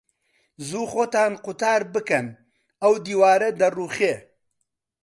زوو 0.67 0.83
خۆتان 0.91 1.31
قوتار 1.45 1.81
بکەن، 1.93 2.25
ئەو 2.81 2.93
دیوارە 3.05 3.49
دەڕووخێ. 3.59 4.13